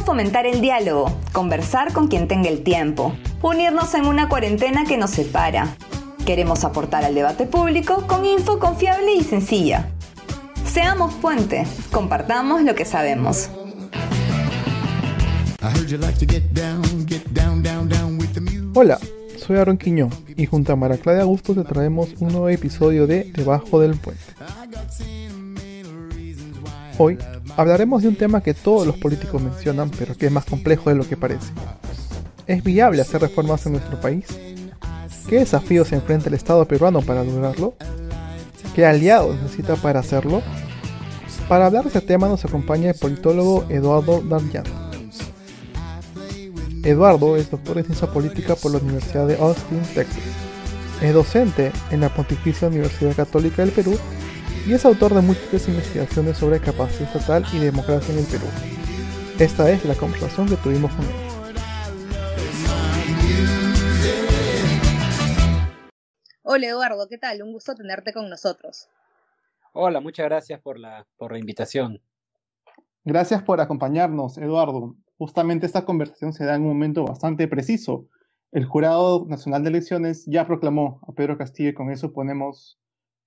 [0.00, 5.10] Fomentar el diálogo, conversar con quien tenga el tiempo, unirnos en una cuarentena que nos
[5.10, 5.76] separa.
[6.26, 9.88] Queremos aportar al debate público con info confiable y sencilla.
[10.66, 13.50] Seamos puente, compartamos lo que sabemos.
[18.74, 18.98] Hola,
[19.38, 23.24] soy Aaron Quiñón y junto a Mara Claudia Augusto te traemos un nuevo episodio de
[23.32, 24.22] Debajo del Puente.
[26.96, 27.18] Hoy
[27.56, 30.96] hablaremos de un tema que todos los políticos mencionan, pero que es más complejo de
[30.96, 31.52] lo que parece.
[32.46, 34.26] ¿Es viable hacer reformas en nuestro país?
[35.28, 37.74] ¿Qué desafíos se enfrenta el Estado peruano para lograrlo?
[38.76, 40.40] ¿Qué aliados necesita para hacerlo?
[41.48, 44.64] Para hablar de este tema nos acompaña el politólogo Eduardo Darjan.
[46.84, 50.22] Eduardo es doctor en ciencia política por la Universidad de Austin, Texas.
[51.02, 53.98] Es docente en la Pontificia Universidad Católica del Perú
[54.66, 58.46] y es autor de múltiples investigaciones sobre capacidad estatal y democracia en el Perú.
[59.38, 61.14] Esta es la conversación que tuvimos con él.
[66.42, 67.42] Hola Eduardo, ¿qué tal?
[67.42, 68.88] Un gusto tenerte con nosotros.
[69.74, 72.00] Hola, muchas gracias por la, por la invitación.
[73.04, 74.94] Gracias por acompañarnos, Eduardo.
[75.18, 78.06] Justamente esta conversación se da en un momento bastante preciso.
[78.50, 82.78] El Jurado Nacional de Elecciones ya proclamó a Pedro Castillo y con eso ponemos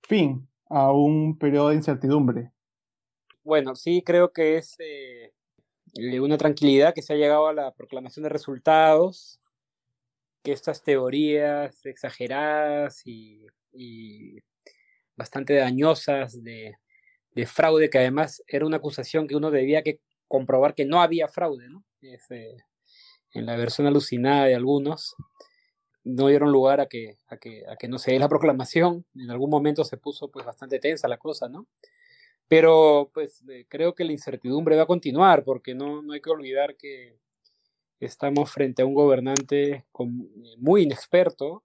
[0.02, 2.52] fin a un periodo de incertidumbre.
[3.42, 5.32] Bueno, sí, creo que es eh,
[6.20, 9.40] una tranquilidad que se ha llegado a la proclamación de resultados,
[10.42, 13.46] que estas teorías exageradas y,
[15.16, 16.76] bastante dañosas de,
[17.46, 21.68] fraude, que además era una acusación que uno debía que comprobar que no había fraude,
[21.68, 21.84] ¿no?
[22.02, 22.56] Eh,
[23.32, 25.14] en la versión alucinada de algunos,
[26.08, 29.04] no dieron lugar a que, a que, a que no se dé la proclamación.
[29.14, 31.66] En algún momento se puso pues bastante tensa la cosa, ¿no?
[32.48, 36.30] Pero pues eh, creo que la incertidumbre va a continuar porque no, no hay que
[36.30, 37.18] olvidar que
[38.00, 39.84] estamos frente a un gobernante eh,
[40.56, 41.62] muy inexperto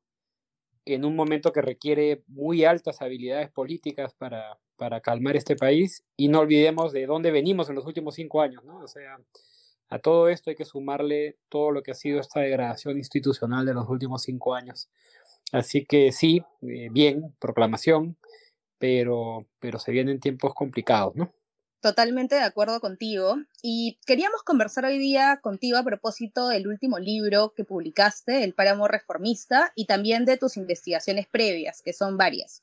[0.86, 6.28] en un momento que requiere muy altas habilidades políticas para, para calmar este país y
[6.28, 8.80] no olvidemos de dónde venimos en los últimos cinco años, ¿no?
[8.80, 9.18] O sea,
[9.90, 13.74] a todo esto hay que sumarle todo lo que ha sido esta degradación institucional de
[13.74, 14.90] los últimos cinco años.
[15.52, 18.18] Así que sí, eh, bien, proclamación,
[18.80, 21.34] pero, pero se vienen tiempos complicados, ¿no?
[21.80, 23.36] Totalmente de acuerdo contigo.
[23.62, 28.88] Y queríamos conversar hoy día contigo a propósito del último libro que publicaste, El Páramo
[28.88, 32.62] Reformista, y también de tus investigaciones previas, que son varias.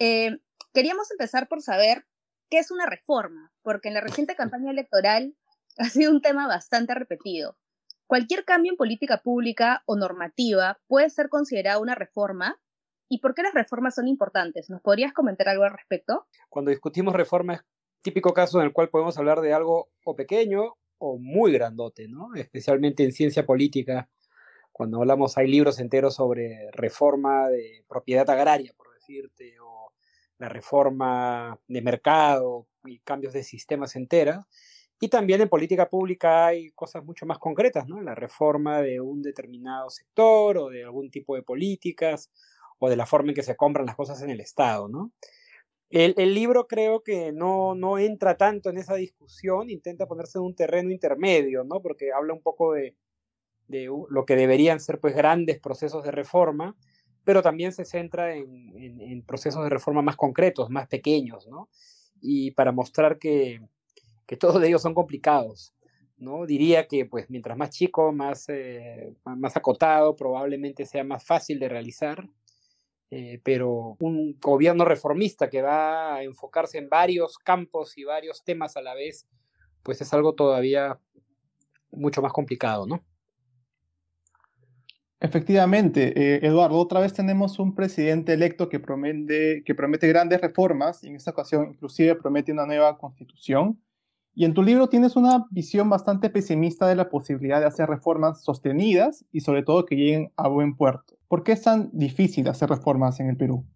[0.00, 0.38] Eh,
[0.74, 2.04] queríamos empezar por saber
[2.50, 5.34] qué es una reforma, porque en la reciente campaña electoral
[5.86, 7.56] ha sido un tema bastante repetido.
[8.06, 12.60] Cualquier cambio en política pública o normativa puede ser considerado una reforma.
[13.08, 14.68] ¿Y por qué las reformas son importantes?
[14.70, 16.26] ¿Nos podrías comentar algo al respecto?
[16.48, 17.64] Cuando discutimos reformas,
[18.02, 22.34] típico caso en el cual podemos hablar de algo o pequeño o muy grandote, ¿no?
[22.34, 24.08] Especialmente en ciencia política,
[24.72, 29.92] cuando hablamos, hay libros enteros sobre reforma de propiedad agraria, por decirte, o
[30.38, 34.46] la reforma de mercado y cambios de sistemas enteras.
[35.00, 38.00] Y también en política pública hay cosas mucho más concretas, ¿no?
[38.00, 42.32] La reforma de un determinado sector o de algún tipo de políticas
[42.78, 45.12] o de la forma en que se compran las cosas en el Estado, ¿no?
[45.90, 50.54] El, libro creo que no, no entra tanto en esa discusión, intenta ponerse en un
[50.54, 51.80] terreno intermedio, ¿no?
[51.80, 52.94] Porque habla un poco de,
[53.68, 56.76] de lo que deberían ser pues grandes procesos de reforma,
[57.24, 61.70] pero también se centra en, en, en procesos de reforma más concretos, más pequeños, ¿no?
[62.20, 63.62] Y para mostrar que,
[64.28, 65.74] que todos ellos son complicados.
[66.18, 66.46] ¿no?
[66.46, 71.68] Diría que pues mientras más chico, más, eh, más acotado, probablemente sea más fácil de
[71.68, 72.28] realizar,
[73.10, 78.76] eh, pero un gobierno reformista que va a enfocarse en varios campos y varios temas
[78.76, 79.26] a la vez,
[79.82, 80.98] pues es algo todavía
[81.90, 83.02] mucho más complicado, ¿no?
[85.20, 91.02] Efectivamente, eh, Eduardo, otra vez tenemos un presidente electo que promete, que promete grandes reformas,
[91.02, 93.80] y en esta ocasión inclusive promete una nueva constitución,
[94.38, 98.44] y en tu libro tienes una visión bastante pesimista de la posibilidad de hacer reformas
[98.44, 101.16] sostenidas y sobre todo que lleguen a buen puerto.
[101.26, 103.66] ¿Por qué es tan difícil hacer reformas en el Perú?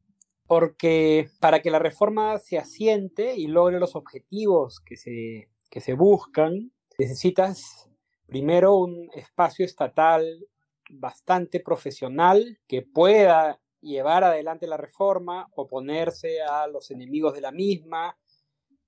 [0.46, 5.94] Porque para que la reforma se asiente y logre los objetivos que se, que se
[5.94, 7.90] buscan, necesitas
[8.28, 10.46] primero un espacio estatal
[10.90, 18.16] bastante profesional que pueda llevar adelante la reforma, oponerse a los enemigos de la misma,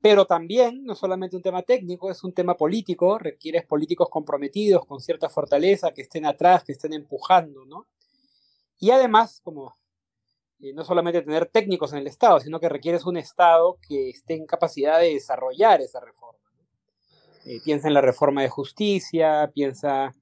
[0.04, 5.00] pero también, no solamente un tema técnico, es un tema político, requiere políticos comprometidos con
[5.00, 7.86] cierta fortaleza, que estén atrás, que estén empujando, ¿no?
[8.78, 9.74] Y además, como
[10.60, 14.34] eh, no solamente tener técnicos en el Estado, sino que requieres un Estado que esté
[14.34, 16.50] en capacidad de desarrollar esa reforma.
[17.46, 20.14] Eh, piensa en la reforma de justicia, piensa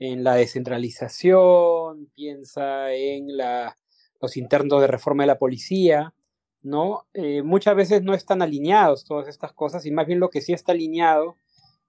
[0.00, 3.78] en la descentralización, piensa en la,
[4.20, 6.14] los internos de reforma de la policía,
[6.62, 7.06] ¿no?
[7.14, 10.52] Eh, muchas veces no están alineados todas estas cosas y más bien lo que sí
[10.52, 11.36] está alineado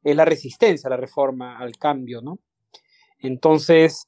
[0.03, 2.39] es la resistencia a la reforma, al cambio, ¿no?
[3.19, 4.07] Entonces,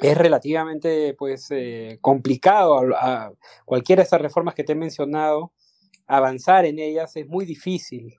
[0.00, 3.32] es relativamente pues eh, complicado a,
[3.64, 5.52] cualquiera de estas reformas que te he mencionado
[6.06, 8.18] avanzar en ellas es muy difícil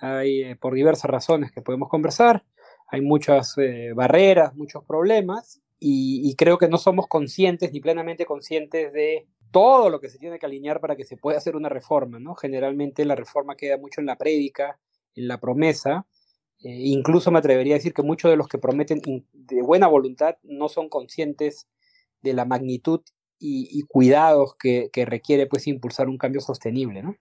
[0.00, 2.44] hay eh, por diversas razones que podemos conversar
[2.88, 8.92] hay muchas eh, barreras muchos problemas y, creo que no somos conscientes ni plenamente conscientes
[8.92, 12.18] de todo lo que se tiene que alinear para que se pueda hacer una reforma
[12.18, 14.80] no generalmente la reforma queda mucho en la prédica
[15.14, 16.06] en la promesa
[16.64, 19.00] eh, incluso me atrevería a decir que muchos de los que prometen
[19.32, 21.66] de buena voluntad no son conscientes
[22.20, 23.00] de la magnitud
[23.44, 27.16] y, cuidados que, requiere pues impulsar un cambio sostenible, ¿no?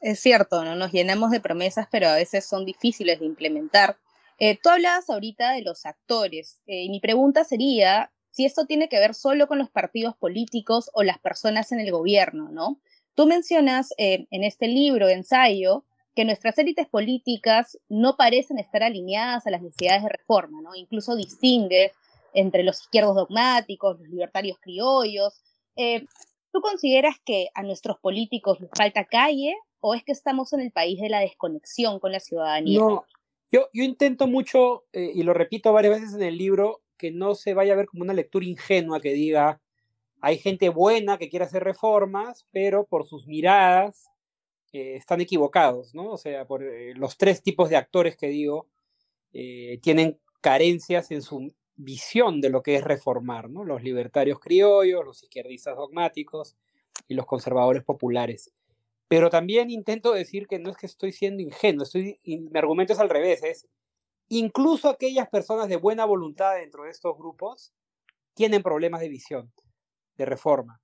[0.00, 0.74] Es cierto, ¿no?
[0.76, 3.98] Nos llenamos de promesas, pero a veces son difíciles de implementar.
[4.38, 8.88] Eh, tú hablabas ahorita de los actores, eh, y mi pregunta sería si esto tiene
[8.88, 12.78] que ver solo con los partidos políticos o las personas en el gobierno, ¿no?
[13.16, 19.50] Tú mencionas en este libro, ensayo, que nuestras élites políticas no parecen estar alineadas a
[19.50, 20.76] las necesidades de reforma, ¿no?
[20.76, 21.90] Incluso distingue
[22.32, 25.42] entre los izquierdos dogmáticos, los libertarios criollos.
[25.74, 26.06] Eh,
[26.52, 30.70] ¿Tú consideras que a nuestros políticos les falta calle o es que estamos en el
[30.70, 32.78] país de la desconexión con la ciudadanía?
[32.78, 33.04] No,
[33.50, 37.34] yo, yo intento mucho, eh, y lo repito varias veces en el libro, que no
[37.34, 39.60] se vaya a ver como una lectura ingenua que diga,
[40.20, 44.10] hay gente buena que quiere hacer reformas, pero por sus miradas
[44.72, 46.10] están equivocados, ¿no?
[46.10, 48.68] O sea, por eh, los tres tipos de actores que digo
[49.32, 53.64] eh, tienen carencias en su visión de lo que es reformar, ¿no?
[53.64, 56.56] Los libertarios criollos, los izquierdistas dogmáticos
[57.06, 58.52] y los conservadores populares.
[59.08, 62.98] Pero también intento decir que no es que estoy siendo ingenuo, estoy, mi argumento es
[62.98, 63.68] al revés, es
[64.28, 67.72] incluso aquellas personas de buena voluntad dentro de estos grupos
[68.34, 69.52] tienen problemas de visión,
[70.16, 70.80] de reforma.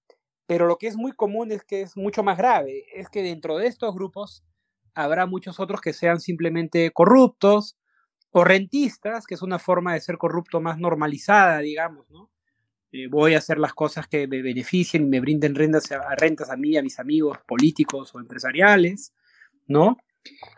[0.47, 3.57] Pero lo que es muy común es que es mucho más grave, es que dentro
[3.57, 4.45] de estos grupos
[4.95, 7.77] habrá muchos otros que sean simplemente corruptos
[8.31, 12.31] o rentistas, que es una forma de ser corrupto más normalizada, digamos, ¿no?
[12.93, 16.51] Eh, voy a hacer las cosas que me beneficien y me brinden rentas a, rentas
[16.51, 19.13] a mí a mis amigos políticos o empresariales,
[19.67, 19.97] ¿no?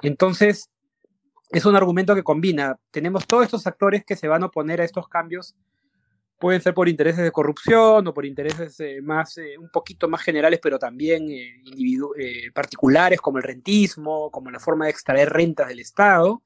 [0.03, 0.71] Entonces,
[1.51, 2.79] es un argumento que combina.
[2.91, 5.57] Tenemos todos estos actores que se van a oponer a estos cambios
[6.39, 10.23] pueden ser por intereses de corrupción o por intereses eh, más, eh, un poquito más
[10.23, 15.81] generales, pero también eh, particulares, como el rentismo, como la forma de extraer rentas del
[15.81, 16.43] Estado.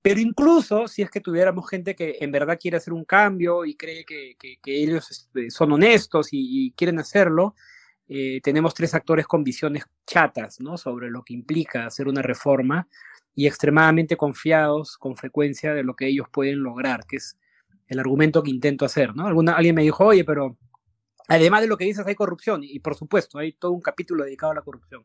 [0.00, 3.76] Pero incluso si es que tuviéramos gente que en verdad quiere hacer un cambio y
[3.76, 7.54] cree que, ellos este, son honestos y, quieren hacerlo,
[8.42, 10.76] tenemos tres actores con visiones chatas ¿no?
[10.76, 12.86] sobre lo que implica hacer una reforma
[13.34, 17.38] y extremadamente confiados con frecuencia de lo que ellos pueden lograr, que es
[17.86, 19.26] el argumento que intento hacer, ¿no?
[19.26, 20.56] Alguna, alguien me dijo, oye, pero
[21.28, 24.52] además de lo que dices hay corrupción, y por supuesto, hay todo un capítulo dedicado
[24.52, 25.04] a la corrupción.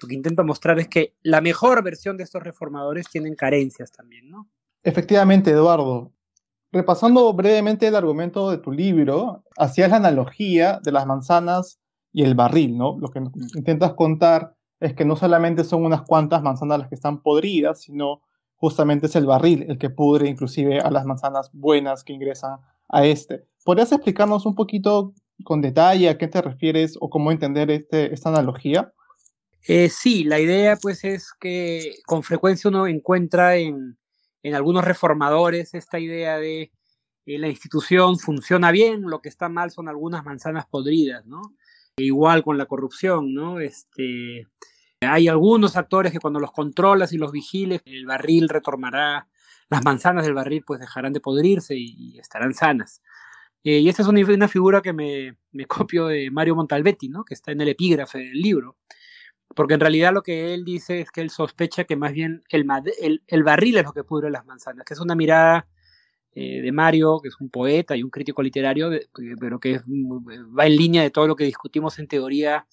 [0.00, 4.30] Lo que intento mostrar es que la mejor versión de estos reformadores tienen carencias también,
[4.30, 4.48] ¿no?
[4.82, 6.12] Efectivamente, Eduardo.
[6.72, 11.80] Repasando brevemente el argumento de tu libro, hacías la analogía de las manzanas
[12.12, 12.96] y el barril, ¿no?
[12.98, 13.20] Lo que
[13.54, 18.22] intentas contar es que no solamente son unas cuantas manzanas las que están podridas, sino
[18.56, 23.04] justamente es el barril el que pudre inclusive a las manzanas buenas que ingresan a
[23.04, 23.44] este.
[23.64, 25.14] ¿Podrías explicarnos un poquito
[25.44, 28.92] con detalle a qué te refieres o cómo entender este, esta analogía?
[29.68, 33.98] Eh, sí, la idea pues es que con frecuencia uno encuentra en,
[34.42, 36.72] en algunos reformadores esta idea de
[37.26, 41.42] eh, la institución funciona bien, lo que está mal son algunas manzanas podridas, ¿no?
[42.00, 43.60] igual con la corrupción, ¿no?
[43.60, 44.46] Este,
[45.00, 49.28] hay algunos actores que cuando los controlas y los vigiles, el barril retornará,
[49.70, 53.02] las manzanas del barril pues dejarán de podrirse y, estarán sanas.
[53.64, 57.24] Eh, y esta es una, figura que me, copio de Mario Montalbetti, ¿no?
[57.24, 58.76] que está en el epígrafe del libro.
[59.54, 62.64] Porque en realidad lo que él dice es que él sospecha que más bien el,
[63.42, 65.66] barril es lo que pudre las manzanas, que es una mirada
[66.32, 68.90] eh, de Mario, que es un poeta y un crítico literario,
[69.40, 69.80] pero que
[70.56, 72.66] va en línea de todo lo que discutimos en teoría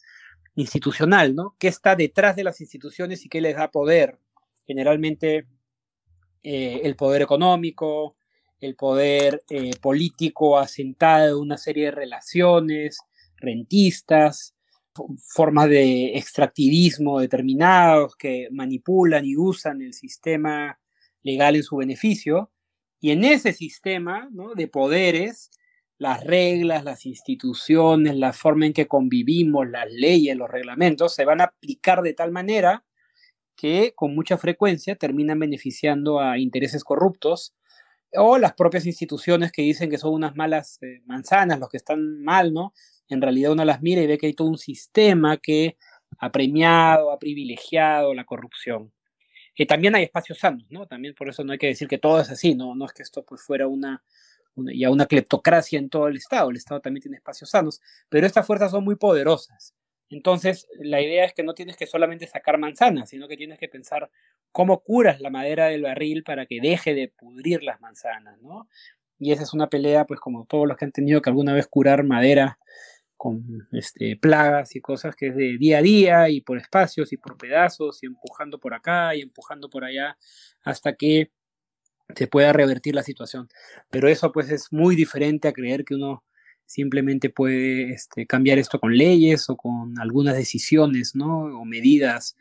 [0.58, 1.56] institucional, ¿no?
[1.60, 4.20] ¿Qué está detrás de las instituciones y qué les da poder?
[4.66, 5.46] Generalmente
[6.44, 8.18] eh, el poder económico,
[8.60, 12.98] el poder eh, político asentado en una serie de relaciones,
[13.38, 14.56] rentistas,
[15.28, 20.80] formas de extractivismo determinados que manipulan y usan el sistema
[21.22, 22.50] legal en su beneficio.
[23.00, 25.52] Y en ese sistema de poderes
[26.00, 31.42] las reglas, las instituciones, la forma en que convivimos, las leyes, los reglamentos, se van
[31.42, 32.84] a aplicar de tal manera
[33.56, 37.56] que con mucha frecuencia terminan beneficiando a intereses corruptos
[38.14, 42.24] o las propias instituciones que dicen que son unas malas eh, manzanas, los que están
[42.24, 42.74] mal, ¿no?
[43.10, 45.78] En realidad uno las mira y ve que hay todo un sistema que
[46.20, 48.94] ha premiado, ha privilegiado la corrupción.
[49.56, 50.86] Eh, también hay espacios sanos, ¿no?
[50.86, 52.76] También por eso no hay que decir que todo es así, ¿no?
[52.76, 54.04] No es que esto pues fuera una,
[54.58, 58.28] una, ya una cleptocracia en todo el Estado, el Estado también tiene espacios sanos, pero
[58.28, 59.74] estas fuerzas son muy poderosas.
[60.10, 63.68] Entonces, la idea es que no tienes que solamente sacar manzanas, sino que tienes que
[63.68, 64.10] pensar
[64.52, 68.70] cómo curas la madera del barril para que deje de pudrir las manzanas, ¿no?
[69.20, 71.68] Y esa es una pelea, pues como todos los que han tenido que alguna vez
[71.68, 72.60] curar madera
[73.18, 77.18] con este, plagas y cosas que es de día a día y por espacios y
[77.18, 80.18] por pedazos y empujando por acá y empujando por allá
[80.64, 81.32] hasta que
[82.16, 83.50] se pueda revertir la situación.
[83.90, 86.24] Pero eso pues es muy diferente a creer que uno
[86.66, 91.60] simplemente puede este, cambiar esto con leyes o con algunas decisiones, ¿no?
[91.60, 92.36] O medidas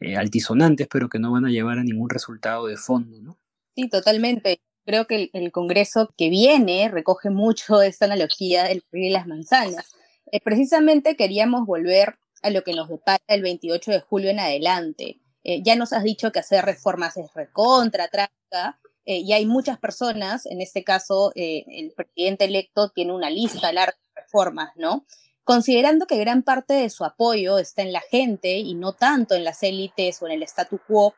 [0.00, 3.38] eh, altisonantes, pero que no van a llevar a ningún resultado de fondo, ¿no?
[3.74, 4.60] Sí, totalmente.
[4.84, 9.94] Creo que el, Congreso que viene recoge mucho esta analogía del y las manzanas.
[10.32, 15.20] Eh, precisamente queríamos volver a lo que nos depara el 28 de julio en adelante.
[15.44, 19.78] Eh, ya nos has dicho que hacer reformas es recontra, traca, eh, y hay muchas
[19.78, 25.06] personas, en este caso eh, el presidente electo tiene una lista larga de reformas, ¿no?
[25.44, 29.44] Considerando que gran parte de su apoyo está en la gente y no tanto en
[29.44, 31.14] las élites o en el statu quo,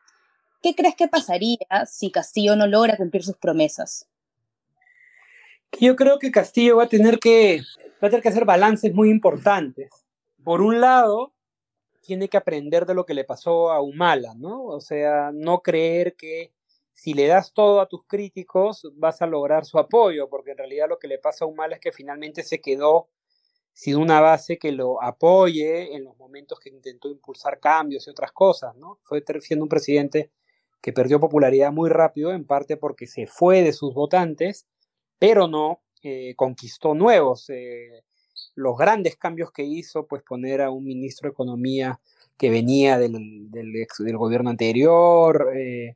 [0.62, 4.06] ¿qué crees que pasaría si Castillo no logra cumplir sus promesas?
[5.80, 7.62] Yo creo que Castillo va a tener que,
[8.02, 9.90] va a tener que hacer balances muy importantes.
[10.44, 11.32] Por un lado,
[12.02, 14.64] tiene que aprender de lo que le pasó a Humala, ¿no?
[14.64, 16.52] O sea, no creer que
[16.98, 20.88] si le das todo a tus críticos, vas a lograr su apoyo, porque en realidad
[20.88, 23.08] lo que le pasa a Humala es que finalmente se quedó
[23.72, 28.32] sin una base que lo apoye en los momentos que intentó impulsar cambios y otras
[28.32, 28.98] cosas, ¿no?
[29.04, 30.32] Fue siendo un presidente
[30.80, 34.66] que perdió popularidad muy rápido, en parte porque se fue de sus votantes,
[35.20, 37.48] pero no eh, conquistó nuevos.
[37.50, 38.02] Eh,
[38.56, 42.00] los grandes cambios que hizo, pues poner a un ministro de Economía
[42.36, 45.94] que venía del, del, gobierno anterior, eh,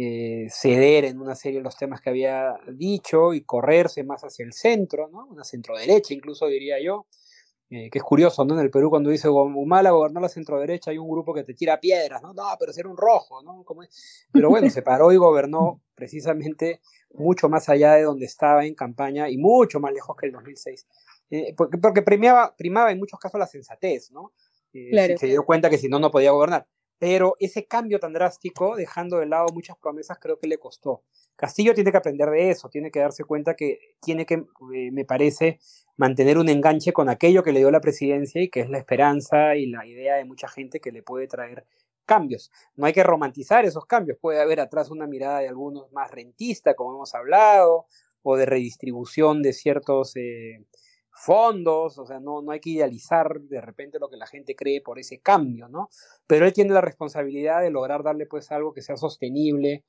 [0.00, 4.44] eh, ceder en una serie de los temas que había dicho y correrse más hacia
[4.44, 5.26] el centro, ¿no?
[5.26, 7.08] Una centro-derecha incluso diría yo,
[7.68, 8.54] eh, que es curioso, ¿no?
[8.54, 11.80] En el Perú cuando dice Humala gobernó la centro-derecha hay un grupo que te tira
[11.80, 12.32] piedras, ¿no?
[12.32, 13.64] No, pero si era un rojo, ¿no?
[14.32, 16.80] Pero bueno, se paró y gobernó precisamente
[17.12, 20.86] mucho más allá de donde estaba en campaña y mucho más lejos que el 2006.
[21.30, 24.32] Eh, porque, porque primaba, primaba en muchos casos la sensatez, ¿no?
[24.70, 29.18] se dio cuenta que si no, no podía gobernar pero ese cambio tan drástico, dejando
[29.18, 31.02] de lado muchas promesas, creo que le costó.
[31.36, 34.34] Castillo tiene que aprender de eso, tiene que darse cuenta que tiene que,
[34.74, 35.60] eh, me parece,
[35.96, 39.54] mantener un enganche con aquello que le dio la presidencia y que es la esperanza
[39.54, 41.64] y la idea de mucha gente que le puede traer
[42.04, 42.50] cambios.
[42.74, 46.74] No hay que romantizar esos cambios, puede haber atrás una mirada de algunos más rentista,
[46.74, 47.86] como hemos hablado,
[48.22, 50.16] o de redistribución de ciertos...
[50.16, 50.64] Eh,
[51.18, 54.80] fondos, o sea, no, no hay que idealizar de repente lo que la gente cree
[54.80, 55.90] por ese cambio, ¿no?
[56.26, 59.84] Pero él tiene la responsabilidad de lograr darle pues algo que sea sostenible,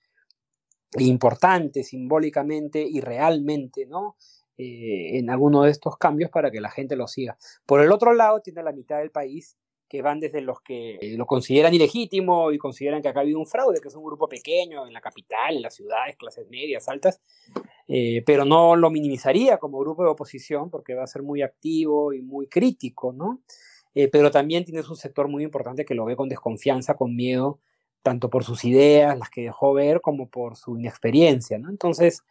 [0.98, 4.16] importante simbólicamente y realmente, ¿no?
[4.58, 7.38] Eh, en alguno de estos cambios para que la gente lo siga.
[7.66, 9.56] Por el otro lado, tiene la mitad del país
[9.90, 13.48] que van desde los que lo consideran ilegítimo y consideran que acá ha habido un
[13.48, 17.20] fraude, que es un grupo pequeño en la capital, en las ciudades, clases medias, altas,
[17.88, 22.14] eh, pero no lo minimizaría como grupo de oposición porque va a ser muy activo
[22.14, 23.42] y muy crítico, ¿no?
[23.96, 27.60] Eh, pero también tiene un sector muy importante que lo ve con desconfianza, con miedo,
[28.04, 31.70] tanto por sus ideas, las que dejó ver, como por su inexperiencia, ¿no?
[31.70, 32.24] Entonces,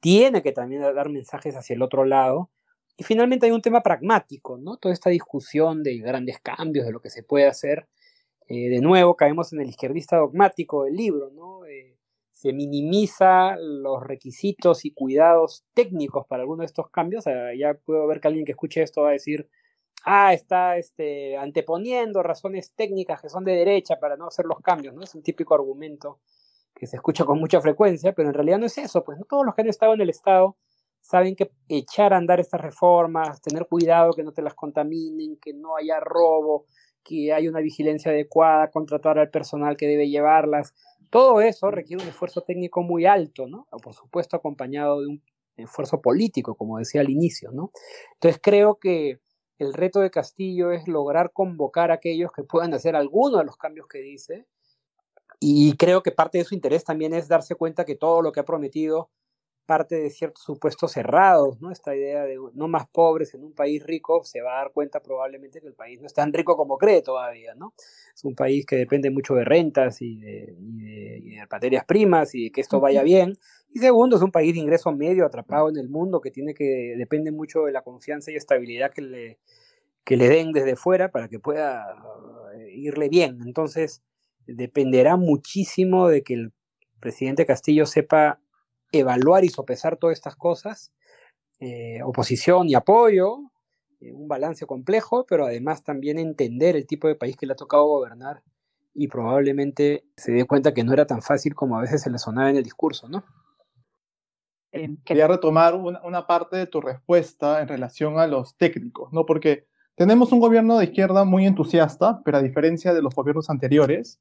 [0.00, 2.50] tiene que también dar mensajes hacia el otro lado
[2.96, 4.76] y finalmente hay un tema pragmático, ¿no?
[4.76, 7.88] Toda esta discusión de grandes cambios, de lo que se puede hacer.
[8.48, 11.64] Eh, de nuevo, caemos en el izquierdista dogmático del libro, ¿no?
[11.66, 11.96] Eh,
[12.32, 17.24] se minimiza los requisitos y cuidados técnicos para algunos de estos cambios.
[17.58, 19.48] ya puedo ver que alguien que escuche esto va a decir,
[20.04, 24.94] ah, está este, anteponiendo razones técnicas que son de derecha para no hacer los cambios,
[24.94, 25.02] ¿no?
[25.02, 26.20] Es un típico argumento
[26.74, 29.46] que se escucha con mucha frecuencia, pero en realidad no es eso, pues no todos
[29.46, 30.56] los que han estado en el Estado
[31.04, 35.52] saben que echar a andar estas reformas, tener cuidado que no te las contaminen, que
[35.52, 36.64] no haya robo,
[37.04, 40.72] que haya una vigilancia adecuada, contratar al personal que debe llevarlas,
[41.10, 43.68] todo eso requiere un esfuerzo técnico muy alto, ¿no?
[43.82, 45.22] Por supuesto acompañado de un
[45.58, 47.70] esfuerzo político, como decía al inicio, ¿no?
[48.14, 49.20] Entonces creo que
[49.58, 53.58] el reto de Castillo es lograr convocar a aquellos que puedan hacer alguno de los
[53.58, 54.46] cambios que dice,
[55.38, 58.40] y creo que parte de su interés también es darse cuenta que todo lo que
[58.40, 59.10] ha prometido
[59.64, 61.70] parte de ciertos supuestos cerrados, ¿no?
[61.70, 65.00] Esta idea de no más pobres en un país rico, se va a dar cuenta
[65.00, 67.74] probablemente que el país no es tan rico como cree todavía, ¿no?
[68.14, 72.60] Es un país que depende mucho de rentas y de, materias primas y de que
[72.60, 73.36] esto vaya bien.
[73.68, 76.94] Y segundo, es un país de ingreso medio atrapado en el mundo que tiene que,
[76.96, 79.38] depende mucho de la confianza y estabilidad que le,
[80.04, 81.84] que le den desde fuera para que pueda
[82.56, 83.38] eh, irle bien.
[83.44, 84.02] Entonces,
[84.46, 86.52] dependerá muchísimo de que el
[87.00, 88.40] presidente Castillo sepa
[89.00, 90.92] evaluar y sopesar todas estas cosas,
[91.60, 93.38] eh, oposición y apoyo,
[94.00, 97.56] eh, un balance complejo, pero además también entender el tipo de país que le ha
[97.56, 98.42] tocado gobernar
[98.94, 102.18] y probablemente se dé cuenta que no era tan fácil como a veces se le
[102.18, 103.24] sonaba en el discurso, ¿no?
[104.72, 109.24] Eh, quería retomar una, una, parte de tu respuesta en relación a los técnicos, ¿no?
[109.24, 114.20] Porque tenemos un gobierno de izquierda muy entusiasta, pero a diferencia de los gobiernos anteriores,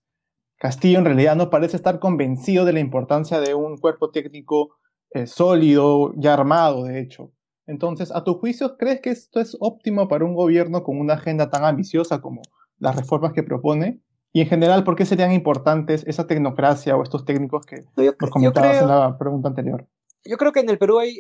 [0.63, 4.77] Castillo en realidad no parece estar convencido de la importancia de un cuerpo técnico
[5.11, 7.33] eh, sólido, ya armado, de hecho.
[7.67, 11.49] Entonces, a tu juicio, ¿crees que esto es óptimo para un gobierno con una agenda
[11.49, 12.43] tan ambiciosa como
[12.79, 13.99] las reformas que propone?
[14.31, 18.81] Y en general, ¿por qué serían importantes esa tecnocracia o estos técnicos que nos comentabas
[18.81, 19.85] en la pregunta anterior?
[20.23, 21.19] Yo creo que en el Perú hay,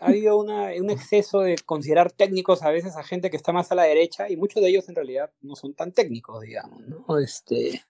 [0.00, 3.74] ha habido un exceso de considerar técnicos a veces a gente que está más a
[3.74, 7.18] la derecha y muchos de ellos en realidad no son tan técnicos, digamos, ¿no?
[7.18, 7.82] Este,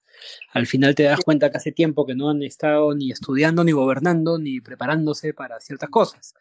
[0.52, 3.73] al final te das cuenta que hace tiempo que no han estado ni estudiando, ni
[3.73, 6.35] gobernando, ni preparándose para ciertas cosas.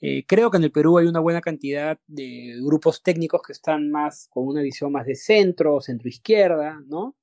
[0.00, 3.90] Eh, creo que en el Perú hay una buena cantidad de grupos técnicos que están
[3.90, 7.16] más con una visión más de centro, centro izquierda, ¿no?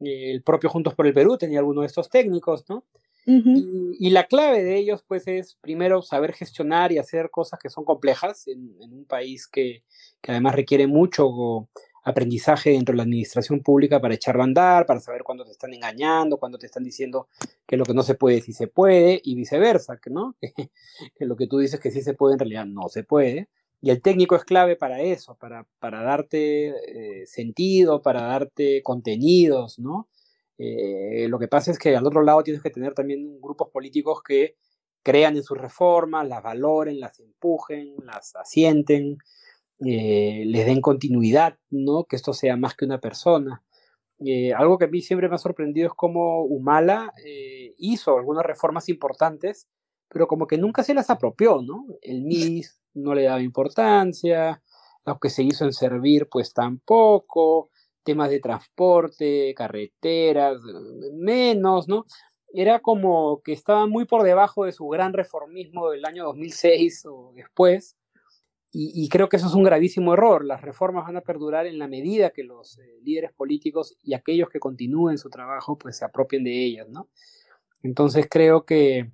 [0.00, 2.84] Eh, el propio Juntos por el Perú tenía alguno de estos técnicos, ¿no?
[3.26, 7.84] Y, la clave de ellos, pues, es primero saber gestionar y hacer cosas que son
[7.84, 9.84] complejas en, un país que,
[10.20, 11.68] que, además requiere mucho
[12.02, 15.72] aprendizaje dentro de la administración pública para echarlo a andar, para saber cuándo te están
[15.74, 17.28] engañando, cuándo te están diciendo
[17.66, 20.52] que lo que no se puede sí se puede y viceversa, que no, que
[21.26, 23.48] lo que tú dices que sí se puede en realidad no se puede.
[23.82, 26.68] Y el técnico es clave para eso, para, para darte
[27.22, 30.06] eh, sentido, para darte contenidos, ¿no?
[30.62, 34.22] Eh, lo que pasa es que al otro lado tienes que tener también grupos políticos
[34.22, 34.56] que
[35.02, 39.16] crean en sus reformas, las valoren, las empujen, las asienten,
[39.86, 42.04] eh, les den continuidad, ¿no?
[42.04, 43.62] Que esto sea más que una persona.
[44.18, 47.10] Eh, algo que a mí siempre me ha sorprendido es cómo Humala
[47.78, 49.66] hizo algunas reformas importantes,
[50.10, 51.86] pero como que nunca se las apropió, ¿no?
[52.02, 54.62] El MIS no le daba importancia,
[55.06, 57.70] lo que se hizo en servir, pues tampoco
[58.02, 60.60] temas de transporte, carreteras,
[61.12, 62.06] menos, ¿no?
[62.52, 67.32] Era como que estaba muy por debajo de su gran reformismo del año 2006 o
[67.34, 67.96] después,
[68.72, 70.44] y, creo que eso es un gravísimo error.
[70.44, 74.48] Las reformas van a perdurar en la medida que los eh, líderes políticos y aquellos
[74.48, 77.08] que continúen su trabajo pues se apropien de ellas, ¿no?
[77.82, 79.10] Entonces creo que,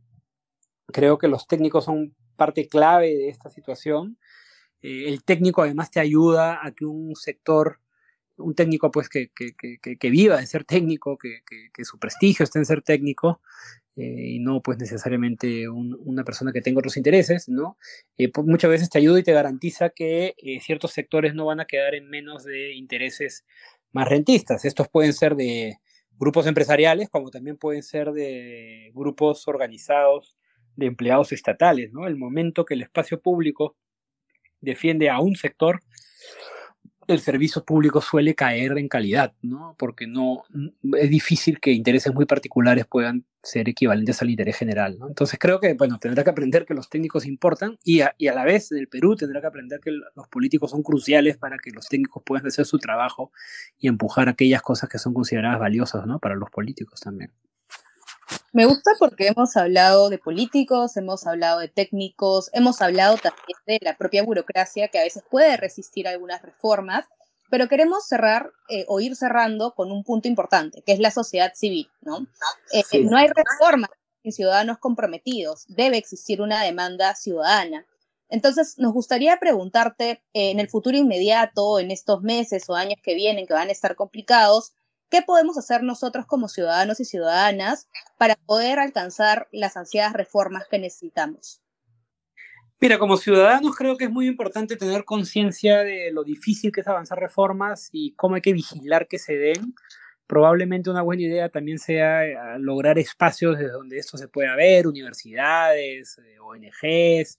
[0.89, 4.19] creo que los técnicos son parte clave de esta situación.
[4.83, 7.81] Eh, el técnico además te ayuda a que un sector
[8.39, 12.83] un técnico pues que, que, viva de ser técnico, que, su prestigio esté en ser
[12.83, 13.41] técnico
[13.97, 17.79] eh, y no pues necesariamente una persona que tenga otros intereses, ¿no?
[18.19, 21.61] Eh, pues, muchas veces te ayuda y te garantiza que eh, ciertos sectores no van
[21.61, 23.45] a quedar en menos de intereses
[23.93, 24.65] más rentistas.
[24.65, 25.79] Estos pueden ser de
[26.19, 30.37] grupos empresariales como también pueden ser de grupos organizados
[30.77, 32.07] de empleados estatales, ¿no?
[32.07, 33.77] El momento que el espacio público
[34.61, 35.81] defiende a un sector,
[37.09, 39.75] el servicio público suele caer en calidad, ¿no?
[39.79, 40.43] Porque no
[40.99, 44.99] es difícil que intereses muy particulares puedan ser equivalentes al interés general.
[45.09, 48.35] Entonces creo que, bueno, tendrá que aprender que los técnicos importan y a, y a
[48.35, 51.89] la vez el Perú tendrá que aprender que los políticos son cruciales para que los
[51.89, 53.31] técnicos puedan hacer su trabajo
[53.79, 56.19] y empujar aquellas cosas que son consideradas valiosas, ¿no?
[56.19, 57.33] Para los políticos también.
[58.53, 63.79] Me gusta porque hemos hablado de políticos, hemos hablado de técnicos, hemos hablado también de
[63.83, 67.05] la propia burocracia que a veces puede resistir algunas reformas,
[67.51, 71.53] pero queremos cerrar eh, o ir cerrando con un punto importante, que es la sociedad
[71.55, 72.27] civil, ¿no?
[72.73, 73.91] Eh, no hay reformas
[74.23, 77.87] sin ciudadanos comprometidos, debe existir una demanda ciudadana.
[78.29, 83.15] Entonces, nos gustaría preguntarte, eh, en el futuro inmediato, en estos meses o años que
[83.15, 84.73] vienen, que van a estar complicados,
[85.09, 87.89] ¿Qué podemos hacer nosotros como ciudadanos y ciudadanas
[88.19, 91.63] para poder alcanzar las ansiadas reformas que necesitamos?
[92.79, 96.89] Mira, como ciudadanos creo que es muy importante tener conciencia de lo difícil que es
[96.89, 99.75] avanzar reformas y cómo hay que vigilar que se den.
[100.27, 104.87] Probablemente una buena idea también sea eh, lograr espacios desde donde esto se pueda ver,
[104.89, 107.39] universidades, eh, ONGs,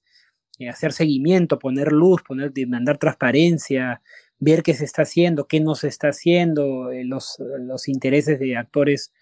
[0.60, 4.02] eh, hacer seguimiento, poner luz, poner, demandar transparencia,
[4.40, 8.56] ver qué se está haciendo, qué no se está haciendo, eh, los, los intereses de
[8.56, 9.14] actores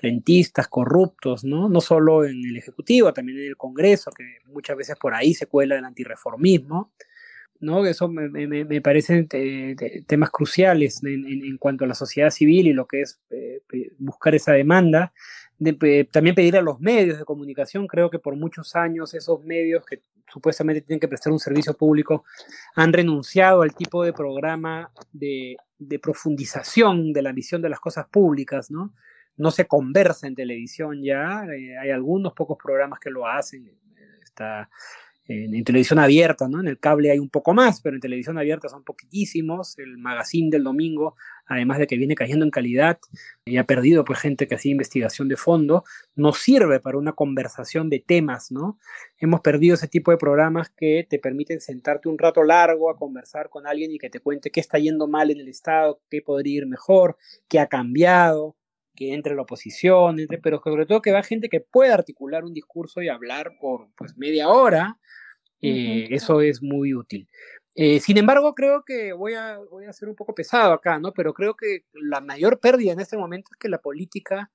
[0.00, 1.68] rentistas, corruptos, ¿no?
[1.68, 5.46] No solo en el Ejecutivo, también en el Congreso, que muchas veces por ahí se
[5.46, 6.92] cuela el antirreformismo,
[7.60, 7.86] ¿no?
[7.86, 9.28] Eso me, me, me parecen
[10.06, 13.62] temas cruciales en, cuanto a la sociedad civil y lo que es eh,
[13.98, 15.12] buscar esa demanda.
[16.12, 20.02] también pedir a los medios de comunicación, creo que por muchos años esos medios que
[20.26, 22.24] supuestamente tienen que prestar un servicio público
[22.74, 28.06] han renunciado al tipo de programa de, de profundización de la visión de las cosas
[28.08, 28.92] públicas, ¿no?
[29.36, 33.70] no se conversa en televisión ya, eh, hay algunos pocos programas que lo hacen,
[34.22, 34.68] está
[35.28, 36.60] en, televisión abierta, ¿no?
[36.60, 40.50] En el cable hay un poco más, pero en televisión abierta son poquitísimos, el magazine
[40.50, 42.98] del domingo, además de que viene cayendo en calidad
[43.44, 45.84] y ha perdido pues gente que hacía investigación de fondo,
[46.14, 48.78] no sirve para una conversación de temas, ¿no?
[49.18, 53.48] Hemos perdido ese tipo de programas que te permiten sentarte un rato largo a conversar
[53.48, 56.58] con alguien y que te cuente qué está yendo mal en el Estado, qué podría
[56.58, 57.16] ir mejor,
[57.48, 58.56] qué ha cambiado,
[58.96, 63.02] que entre la oposición, pero sobre todo que va gente que pueda articular un discurso
[63.02, 64.98] y hablar por pues, media hora,
[65.62, 67.28] eh, eso es muy útil.
[67.74, 71.12] Eh, sin embargo, creo que voy a, voy a ser un poco pesado acá, ¿no?
[71.12, 74.50] Pero creo que la mayor pérdida en este momento es que la política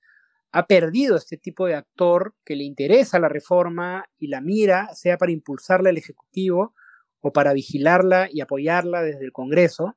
[0.52, 5.18] ha perdido este tipo de actor que le interesa la reforma y la mira, sea
[5.18, 6.74] para impulsarla al Ejecutivo
[7.22, 9.96] o para vigilarla y apoyarla desde el Congreso.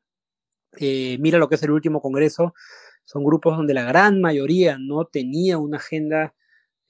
[0.79, 2.55] Eh, mira lo que es el último Congreso,
[3.05, 6.35] son grupos donde la gran mayoría no tenía una agenda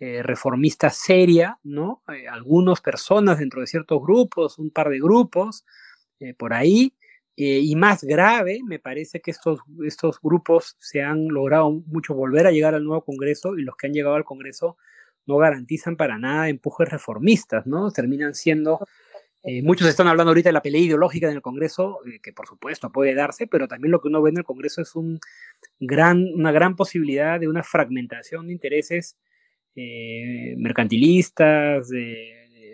[0.01, 2.03] eh, reformista seria, ¿no?
[2.13, 5.65] Eh, algunas personas dentro de ciertos grupos, un par de grupos
[6.21, 6.95] eh, por ahí,
[7.37, 12.53] y más grave, me parece que estos, estos grupos se han logrado mucho volver a
[12.53, 14.77] llegar al nuevo Congreso y los que han llegado al Congreso
[15.27, 17.91] no garantizan para nada empujes reformistas, ¿no?
[17.91, 18.79] Terminan siendo
[19.47, 22.47] eh, muchos están hablando ahorita de la pelea ideológica en el Congreso, eh, que por
[22.47, 25.21] supuesto puede darse, pero también lo que uno ve en el Congreso es un
[25.81, 29.19] gran, una gran posibilidad de una fragmentación de intereses
[29.77, 31.91] eh, mercantilistas,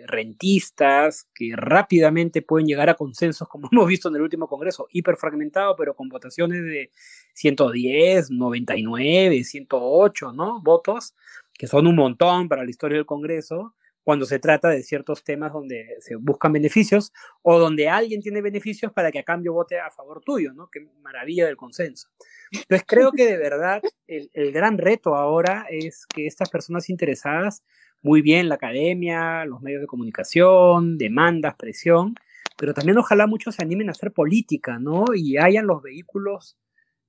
[0.07, 5.75] rentistas, que rápidamente pueden llegar a consensos, como hemos visto en el último Congreso, hiperfragmentado,
[5.75, 6.91] pero con votaciones de
[7.33, 10.61] 110, 99, 108, ¿no?
[10.61, 11.15] Votos,
[11.53, 15.53] que son un montón para la historia del Congreso cuando se trata de ciertos temas
[15.53, 19.91] donde se buscan beneficios o donde alguien tiene beneficios para que a cambio vote a
[19.91, 20.69] favor tuyo, ¿no?
[20.71, 22.09] Qué maravilla del consenso.
[22.51, 27.63] Entonces creo que de verdad el, gran reto ahora es que estas personas interesadas,
[28.01, 32.15] muy bien la academia, los medios de comunicación, demandas, presión,
[32.57, 35.05] pero también ojalá muchos se animen a hacer política, ¿no?
[35.15, 36.57] Y hayan los vehículos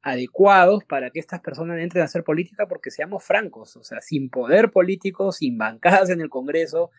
[0.03, 4.31] adecuados para que estas personas entren a hacer política, porque seamos francos, o sea, sin
[4.31, 6.91] poder político, sin bancadas en el Congreso,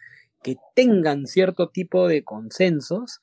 [0.41, 3.21] que tengan cierto tipo de consensos.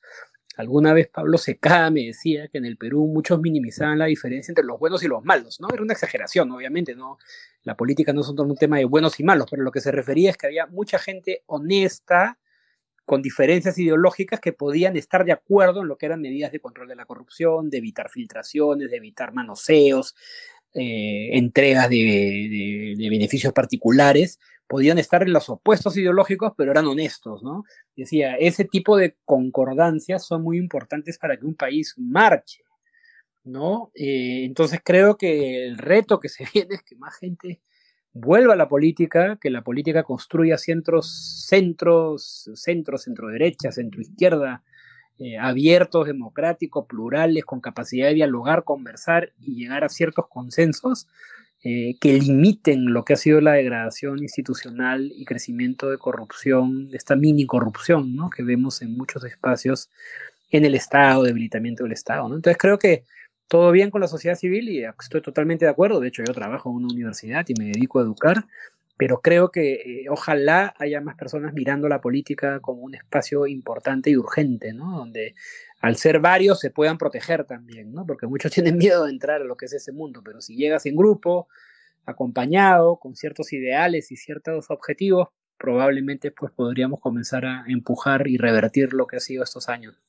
[0.57, 4.65] Alguna vez Pablo Secada me decía que en el Perú muchos minimizaban la diferencia entre
[4.65, 5.67] los buenos y los malos, ¿no?
[5.71, 7.17] Era una exageración, obviamente, ¿no?
[7.63, 10.29] La política no es un tema de buenos y malos, pero lo que se refería
[10.29, 12.37] es que había mucha gente honesta,
[13.05, 16.87] con diferencias ideológicas que podían estar de acuerdo en lo que eran medidas de control
[16.87, 20.15] de la corrupción, de evitar filtraciones, de evitar manoseos,
[20.73, 27.65] eh, entregas de, beneficios particulares, podían estar en los opuestos ideológicos, pero eran honestos, ¿no?
[27.93, 32.63] Decía, ese tipo de concordancias son muy importantes para que un país marche,
[33.43, 33.91] ¿no?
[33.95, 37.59] Eh, entonces creo que el reto que se viene es que más gente
[38.13, 44.63] vuelva a la política, que la política construya centros, centros, centro, centro derecha, centro izquierda,
[45.19, 51.07] eh, abiertos, democráticos, plurales, con capacidad de dialogar, conversar y llegar a ciertos consensos
[51.63, 57.15] eh, que limiten lo que ha sido la degradación institucional y crecimiento de corrupción, esta
[57.15, 58.31] mini corrupción ¿no?
[58.31, 59.91] que vemos en muchos espacios
[60.49, 62.27] en el Estado, debilitamiento del Estado.
[62.27, 62.35] ¿no?
[62.35, 63.03] Entonces creo que
[63.51, 65.99] todo bien con la sociedad civil y estoy totalmente de acuerdo.
[65.99, 68.45] De hecho, yo trabajo en una universidad y me dedico a educar,
[68.95, 74.09] pero creo que eh, ojalá haya más personas mirando la política como un espacio importante
[74.09, 74.99] y urgente, ¿no?
[74.99, 75.35] Donde
[75.81, 78.05] al ser varios se puedan proteger también, ¿no?
[78.05, 80.85] Porque muchos tienen miedo de entrar a lo que es ese mundo, pero si llegas
[80.85, 81.49] en grupo,
[82.05, 88.93] acompañado, con ciertos ideales y ciertos objetivos, probablemente pues podríamos comenzar a empujar y revertir
[88.93, 90.01] lo que ha sido estos años.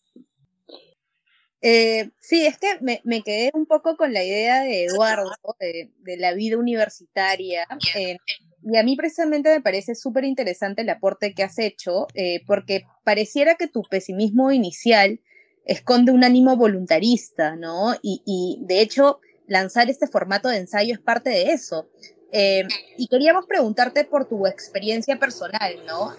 [1.63, 6.35] Eh, sí, es que me, quedé un poco con la idea de Eduardo, de, la
[6.35, 7.67] vida universitaria.
[7.95, 8.17] Eh,
[8.65, 12.85] y a mí precisamente me parece súper interesante el aporte que has hecho, eh, porque
[13.05, 15.21] pareciera que tu pesimismo inicial
[15.65, 17.95] esconde un ánimo voluntarista, ¿no?
[18.03, 21.89] Y, y de hecho, lanzar este formato de ensayo es parte de eso.
[22.33, 26.15] y queríamos preguntarte por tu experiencia personal, ¿no?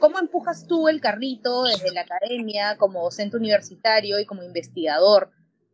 [0.00, 5.30] ¿Cómo empujas tú el carrito desde la academia, como docente universitario y como investigador?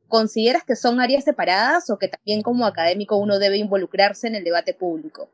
[0.09, 4.45] ¿Consideras que son áreas separadas o que también como académico uno debe involucrarse en el
[4.45, 5.31] debate público?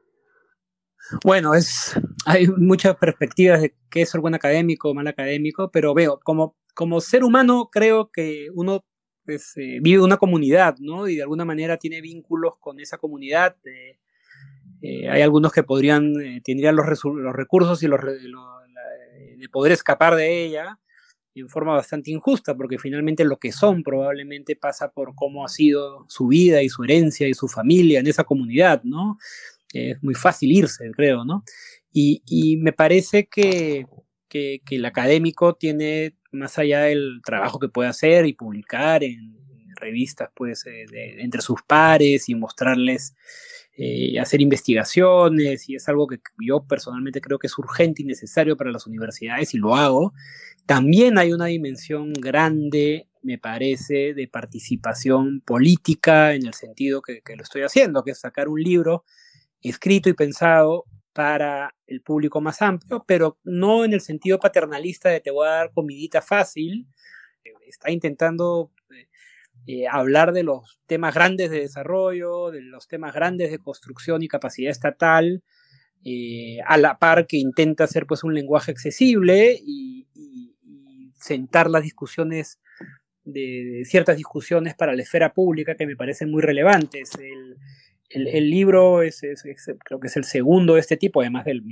[1.24, 1.94] Bueno, es,
[2.26, 6.56] hay muchas perspectivas de qué es ser buen académico o mal académico, pero veo, como,
[6.74, 8.84] como ser humano creo que uno
[9.24, 11.08] pues, eh, vive una comunidad, ¿no?
[11.08, 13.56] Y de alguna manera tiene vínculos con esa comunidad.
[13.64, 13.98] Eh,
[14.82, 16.12] eh, hay algunos que podrían,
[16.44, 18.00] tendrían los, los, recursos y los,
[19.42, 20.78] de poder escapar de ella
[21.34, 26.04] en forma bastante injusta, porque finalmente lo que son probablemente pasa por cómo ha sido
[26.08, 29.18] su vida y su herencia y su familia en esa comunidad, ¿no?
[29.72, 31.44] es muy fácil irse, creo, ¿no?
[31.90, 33.86] Y, y me parece que,
[34.28, 39.40] que, el académico tiene, más allá del trabajo que puede hacer y publicar en,
[39.76, 40.84] revistas, pues, eh,
[41.18, 43.14] entre sus pares y mostrarles,
[43.74, 48.56] eh, hacer investigaciones, y es algo que yo personalmente creo que es urgente y necesario
[48.56, 50.12] para las universidades, y lo hago,
[50.66, 57.42] también hay una dimensión grande, me parece, de participación política en el sentido que, lo
[57.42, 59.04] estoy haciendo, que es sacar un libro
[59.62, 65.20] escrito y pensado para el público más amplio, pero no en el sentido paternalista de
[65.20, 66.86] te voy a dar comidita fácil.
[67.66, 68.70] Está intentando
[69.66, 74.28] eh, hablar de los temas grandes de desarrollo, de los temas grandes de construcción y
[74.28, 75.42] capacidad estatal,
[76.04, 80.06] eh, a la par que intenta hacer pues un lenguaje accesible y,
[81.14, 82.58] sentar las discusiones
[83.22, 87.12] de, ciertas discusiones para la esfera pública que me parecen muy relevantes.
[87.14, 87.56] El,
[88.08, 89.20] el, libro es,
[89.84, 91.62] creo que es el segundo de este tipo, además del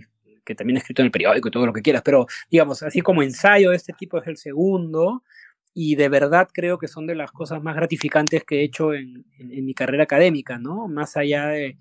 [0.44, 3.00] que también he escrito en el periódico y todo lo que quieras, pero digamos, así
[3.00, 5.22] como ensayo de este tipo es el segundo,
[5.74, 9.24] y de verdad creo que son de las cosas más gratificantes que he hecho en,
[9.38, 10.88] en, mi carrera académica, ¿no?
[10.88, 11.76] Más allá de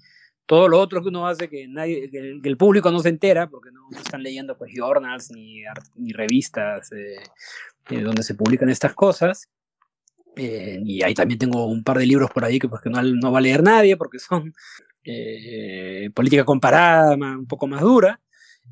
[0.50, 3.70] todo lo otro que uno hace que, nadie, que, el, público no se entera, porque
[3.72, 5.62] no están leyendo pues journals ni,
[5.96, 7.18] ni revistas eh,
[7.92, 9.48] eh, donde se publican estas cosas.
[10.36, 13.00] Eh, y ahí también tengo un par de libros por ahí que, pues, que no,
[13.04, 14.52] no va a leer nadie porque son
[16.16, 18.20] política comparada, un poco más dura.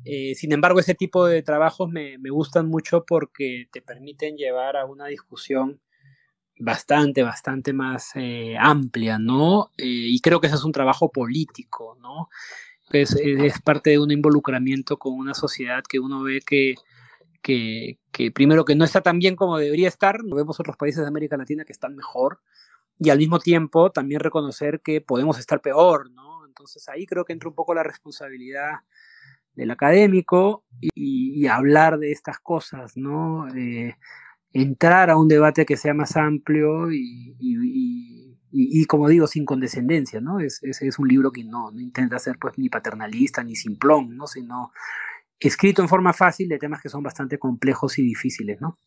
[0.04, 4.86] Sin embargo, ese tipo de trabajos me, me, gustan mucho porque te permiten llevar a
[4.86, 5.80] una discusión
[6.58, 8.12] bastante, bastante más
[8.58, 9.70] amplia, ¿no?
[9.76, 12.28] y creo que ese es un trabajo político, ¿no?
[12.90, 16.74] Es, es, parte de un involucramiento con una sociedad que uno ve que
[17.42, 21.36] que, primero que no está tan bien como debería estar, vemos otros países de América
[21.36, 22.40] Latina que están mejor,
[22.98, 26.46] y al mismo tiempo también reconocer que podemos estar peor, ¿no?
[26.46, 28.72] Entonces ahí creo que entra un poco la responsabilidad
[29.58, 33.48] del académico y, hablar de estas cosas, ¿no?
[33.56, 33.96] Eh,
[34.52, 40.40] entrar a un debate que sea más amplio y, como digo, sin condescendencia, ¿no?
[40.40, 44.26] Es, es, un libro que no, intenta ser pues ni paternalista ni simplón, ¿no?
[44.26, 44.70] Sino
[45.40, 48.78] escrito en forma fácil de temas que son bastante complejos y difíciles, ¿no?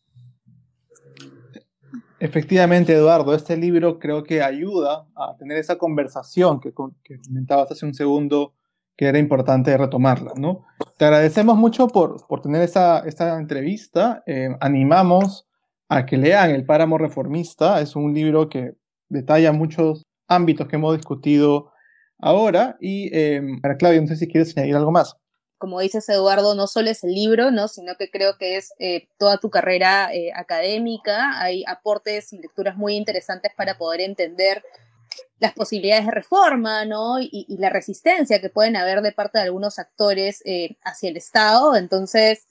[2.18, 7.94] Efectivamente, Eduardo, este libro creo que ayuda a tener esa conversación que, comentabas hace un
[7.94, 8.54] segundo
[8.96, 10.64] que era importante retomarla, ¿no?
[10.98, 14.22] Te agradecemos mucho por, por tener esta, esta entrevista.
[14.26, 15.46] Eh, animamos
[15.88, 17.80] a que lean El Páramo Reformista.
[17.80, 18.74] Es un libro que
[19.08, 21.72] detalla muchos ámbitos que hemos discutido
[22.18, 22.76] ahora.
[22.80, 25.16] Y eh, para Claudia, no sé si quieres añadir algo más
[25.62, 27.68] como dices Eduardo, no solo es el libro, ¿no?
[27.68, 31.40] sino que creo que es eh, toda tu carrera eh, académica.
[31.40, 34.64] Hay aportes y lecturas muy interesantes para poder entender
[35.38, 37.20] las posibilidades de reforma ¿no?
[37.20, 41.76] y, la resistencia que pueden haber de parte de algunos actores eh, hacia el Estado.
[41.76, 42.46] Entonces,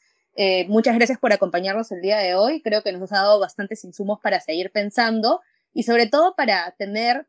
[0.67, 2.61] muchas gracias por acompañarnos el día de hoy.
[2.61, 5.41] Creo que nos has dado bastantes insumos para seguir pensando
[5.73, 7.27] y sobre todo para tener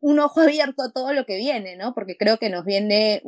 [0.00, 1.94] un ojo abierto a todo lo que viene, ¿no?
[1.94, 3.22] Porque creo que nos viene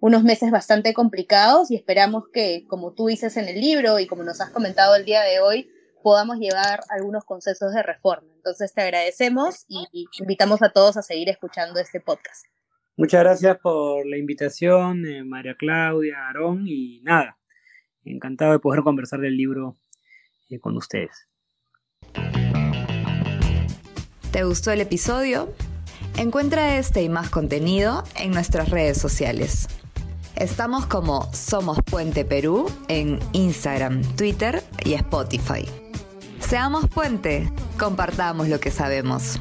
[0.00, 4.22] unos meses bastante complicados y esperamos que, como tú dices en el libro y como
[4.22, 5.70] nos has comentado el día de hoy,
[6.02, 8.28] podamos llevar algunos consensos de reforma.
[8.36, 9.86] Entonces te agradecemos y
[10.18, 12.46] invitamos a todos a seguir escuchando este podcast.
[12.98, 17.38] Muchas gracias por la invitación, eh, María Claudia, Aarón, y nada,
[18.04, 19.78] encantado de poder conversar del libro
[20.50, 21.28] eh, con ustedes.
[24.32, 25.48] ¿Te gustó el episodio?
[26.16, 29.68] Encuentra este y más contenido en nuestras redes sociales.
[30.34, 35.87] Estamos como Somos Puente Perú en Instagram, Twitter y Spotify.
[36.40, 39.38] Seamos puente, compartamos lo que sabemos.